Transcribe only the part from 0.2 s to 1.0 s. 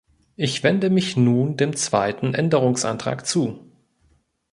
Ich wende